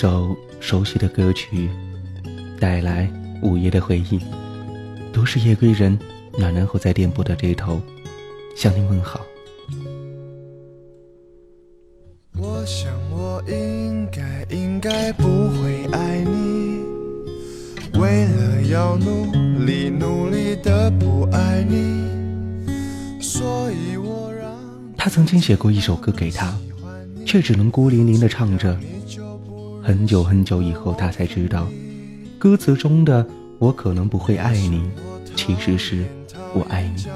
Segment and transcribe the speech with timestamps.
[0.00, 1.68] 首熟悉的歌曲，
[2.60, 3.10] 带来
[3.42, 4.20] 午夜的回忆。
[5.12, 5.98] 都是夜归人，
[6.38, 7.82] 暖男后在电波的这头
[8.54, 9.26] 向您问好。
[12.36, 16.78] 我想我应该应该不会爱你，
[17.98, 24.56] 为了要努力努力的不爱你，所以我让
[24.96, 26.56] 他曾经写过一首歌给他，
[27.26, 28.78] 却只能孤零零的唱着。
[29.82, 31.66] 很久很久以后，他才知道，
[32.38, 33.26] 歌词中的
[33.58, 34.82] “我可能不会爱你”，
[35.34, 36.04] 其实是
[36.54, 37.06] 我爱你。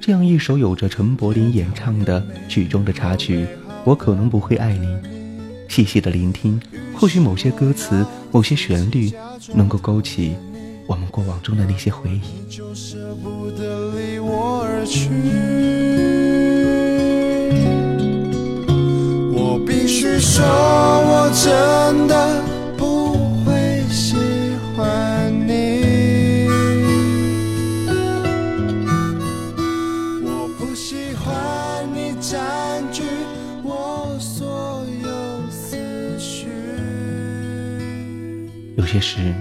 [0.00, 3.46] 这样一首有着陈柏霖演唱的曲中的插曲
[3.84, 4.86] ，“我可能不会爱你”，
[5.68, 6.60] 细细的聆听，
[6.94, 9.12] 或许某些歌词、某些旋律，
[9.54, 10.34] 能够勾起
[10.86, 12.20] 我们过往中的那些回忆。
[14.20, 14.66] 我
[31.24, 33.02] 喜欢你占据
[33.62, 36.48] 我所有思绪。
[38.76, 39.32] 有些事，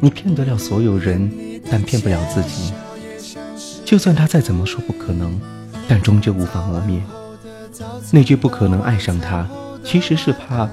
[0.00, 1.30] 你骗得了所有人，
[1.70, 2.72] 但骗不了自己。
[3.84, 5.40] 就算他再怎么说不可能，
[5.86, 7.00] 但终究无法磨灭。
[8.10, 9.48] 那句不可能爱上他，
[9.84, 10.68] 其实是怕。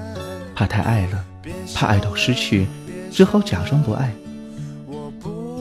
[0.52, 1.24] 怕太爱了，
[1.74, 2.66] 怕爱到失去，
[3.12, 4.12] 只好假装不爱。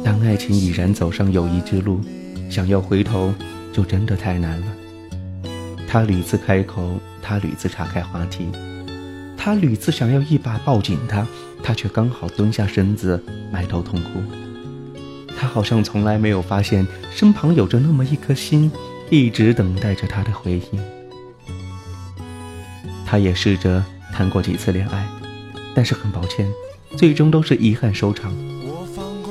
[0.03, 2.02] 当爱情已然走上友谊之路，
[2.50, 3.31] 想要回头
[3.72, 4.67] 就真的太难了。
[5.95, 8.49] 他屡次开口，他屡次岔开话题，
[9.38, 11.25] 他屡次想要一把抱紧他，
[11.63, 14.21] 他却刚好蹲下身子埋头痛哭。
[15.37, 18.69] 他好像从来没有发现身旁有着那么一颗心，
[19.09, 20.81] 一直等待着他的回应。
[23.05, 23.81] 他也试着。
[24.11, 25.08] 谈过几次恋爱，
[25.73, 26.45] 但是很抱歉，
[26.97, 28.33] 最终都是遗憾收场。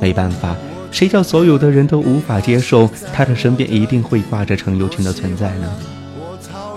[0.01, 0.57] 没办法，
[0.91, 5.71] 谁叫所有的人都无法接受他的身边一定会挂着程又青的存在呢？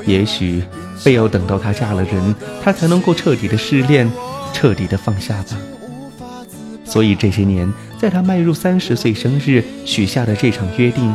[0.07, 0.63] 也许
[0.97, 4.09] 非要等到她嫁了人，她才能够彻底的失恋，
[4.53, 5.57] 彻底的放下吧。
[6.85, 11.13] 所以这些年，在她迈入三十岁生日许下的这场约定，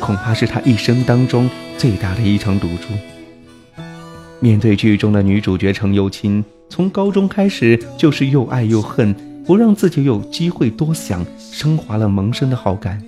[0.00, 1.48] 恐怕是她一生当中
[1.78, 2.88] 最大的一场赌注。
[4.40, 9.14] 面对剧中的女主角程又青，从高中开始就是又爱又恨，
[9.46, 13.00] 不让自己有机会多想，升华了萌生的好感。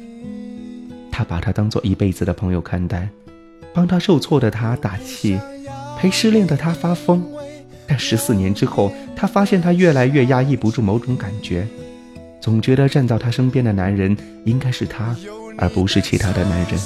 [1.10, 3.08] 他把她当做一辈子的朋友看待，
[3.74, 5.38] 帮他受挫的他打气，
[5.98, 7.22] 陪失恋的他发疯。
[7.86, 11.66] 但十四年之后，他发现他越来越压抑不住某种感觉，
[12.40, 15.14] 总觉得站在他身边的男人应该是他，
[15.58, 16.80] 而不是其他的男人。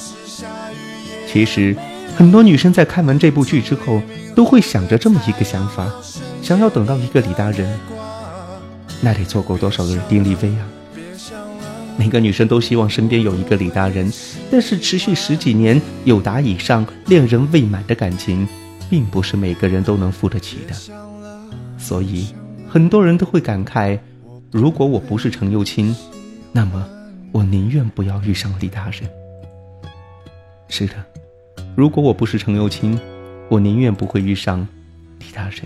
[1.27, 1.77] 其实。
[2.17, 4.03] 很多女生在看完这部剧之后，
[4.35, 5.89] 都会想着这么一个想法：
[6.43, 7.79] 想要等到一个李大人，
[9.01, 10.67] 那得错过多少个丁立威啊！
[11.99, 14.11] 每个女生都希望身边有一个李大人，
[14.51, 18.47] 但是持续十几年有达以上恋人未满的感情，
[18.89, 20.75] 并不是每个人都能付得起的。
[21.77, 22.29] 所以，
[22.69, 23.99] 很多人都会感慨：
[24.53, 25.95] 如果我不是程又青，
[26.53, 26.89] 那么
[27.33, 29.03] 我宁愿不要遇上李大人。
[30.69, 30.95] 是的。
[31.75, 32.99] 如果我不是程又青，
[33.49, 34.67] 我宁愿不会遇上
[35.19, 35.63] 李大人。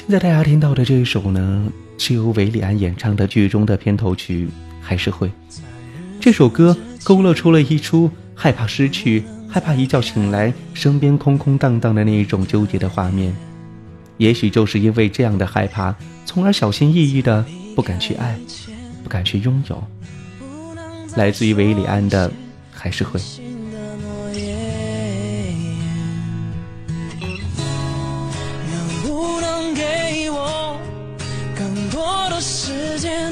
[0.00, 4.48] 现在大家听到的这一首呢，是由韦礼安演唱的剧中的片头曲，
[4.80, 5.30] 还是会。
[6.18, 6.74] 这首歌
[7.04, 13.32] 勾勒出了一出害怕失去、害怕一觉醒来身边空空荡荡的那一种纠结的画面。
[14.16, 15.94] 也许就是因为这样的害怕，
[16.24, 17.44] 从而小心翼翼的
[17.76, 18.36] 不敢去爱，
[19.04, 19.84] 不敢去拥有。
[21.14, 22.32] 来自于维里安的，
[22.72, 23.20] 还是会。
[32.40, 33.30] 时间，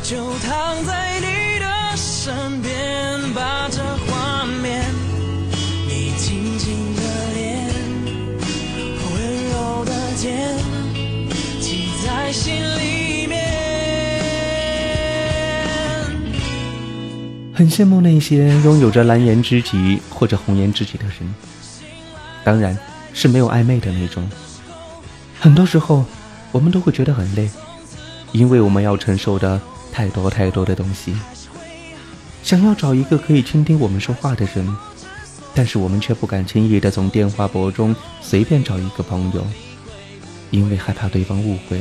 [0.00, 1.66] 就躺在你的
[1.96, 4.84] 身边，把这画面，
[5.88, 7.02] 你轻轻的
[7.34, 7.68] 脸，
[9.12, 10.54] 温柔的肩，
[11.60, 13.44] 记在心里面。
[17.52, 21.34] 很羡慕那些拥有着蓝颜知己或者红颜知己的人，
[22.44, 22.78] 当然
[23.12, 24.24] 是没有暧昧的那种。
[25.40, 26.04] 很多时候，
[26.52, 27.50] 我们都会觉得很累，
[28.36, 29.60] 因为我们要承受的
[29.90, 31.16] 太多太多的东西。
[32.42, 34.76] 想要找一个可以倾听我们说话的人，
[35.54, 39.44] 但是我们却不敢轻易的从电话簿中随便找一个朋友，
[40.50, 41.80] 因为害怕对方误会，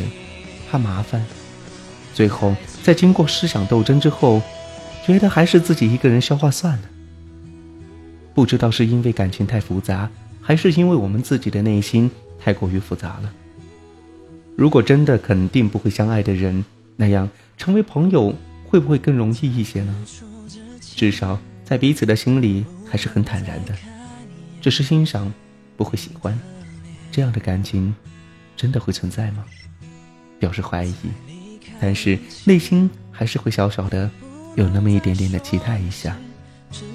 [0.71, 1.23] 怕麻烦。
[2.13, 4.41] 最后，在经过思想斗争之后。
[5.05, 6.81] 觉得还是自己一个人消化算了。
[8.33, 10.09] 不知道是因为感情太复杂，
[10.41, 12.09] 还是因为我们自己的内心
[12.43, 13.31] 太过于复杂了。
[14.55, 16.63] 如果真的肯定不会相爱的人，
[16.95, 18.33] 那样成为朋友
[18.65, 19.93] 会不会更容易一些呢？
[20.79, 23.75] 至少在彼此的心里还是很坦然的，
[24.61, 25.31] 只是欣赏，
[25.75, 26.39] 不会喜欢。
[27.11, 27.93] 这样的感情，
[28.55, 29.43] 真的会存在吗？
[30.39, 30.93] 表示怀疑，
[31.81, 34.09] 但是内心还是会小小的
[34.55, 36.17] 有那么一点点的期待一下。
[36.71, 36.85] 就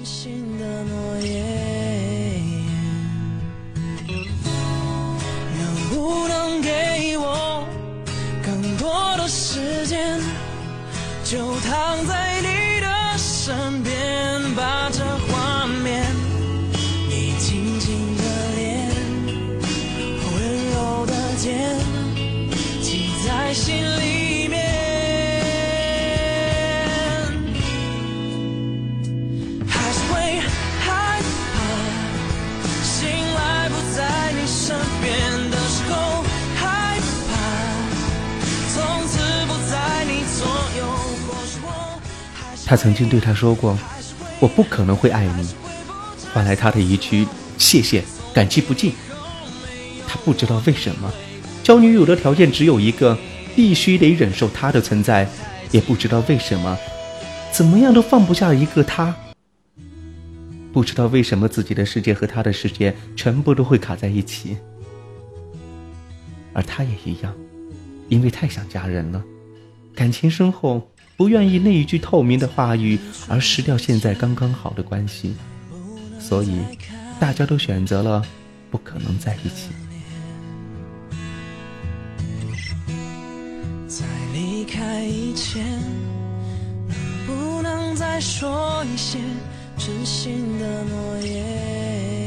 [14.55, 16.03] 把这画面，
[17.09, 18.23] 你轻轻的
[18.55, 18.89] 脸，
[20.25, 20.33] 温
[20.73, 21.75] 柔的肩，
[22.81, 24.59] 记在心里面。
[29.67, 30.13] 还是会
[30.79, 31.21] 害
[31.53, 31.55] 怕，
[32.83, 32.99] 醒
[33.35, 33.99] 来不在
[34.33, 35.09] 你身边
[35.49, 36.23] 的时候，
[36.55, 36.99] 害
[37.29, 37.31] 怕，
[38.73, 38.75] 从
[39.07, 39.11] 此
[39.47, 39.73] 不在
[40.05, 40.39] 你左
[40.77, 40.79] 右。
[41.27, 41.67] 或是我
[42.65, 43.77] 他曾经对他说过
[44.41, 45.47] ：“我不可能会爱你。”
[46.33, 47.25] 换来他的一句
[47.57, 48.03] “谢谢，
[48.33, 48.91] 感激不尽。”
[50.05, 51.09] 他不知道为什么，
[51.63, 53.17] 交女友的条件只有一个，
[53.55, 55.29] 必须得忍受他的存在。
[55.71, 56.77] 也不知道为什么，
[57.53, 59.15] 怎么样都放不下一个他。
[60.73, 64.57] 不知道为什么自己的世界和他的世界全部都会卡在一起。
[66.51, 67.33] 而他也一样，
[68.09, 69.23] 因为太想家人了，
[69.95, 70.90] 感情深厚。
[71.21, 72.97] 不愿意那一句透明的话语
[73.27, 75.35] 而失掉现在刚刚好的关系，
[76.19, 76.59] 所以
[77.19, 78.25] 大家都选择了
[78.71, 79.69] 不可能在一起。
[83.87, 84.03] 在
[84.33, 85.63] 离开以前，
[86.87, 86.97] 能
[87.27, 89.19] 不能再说一些
[89.77, 92.20] 真心的诺言？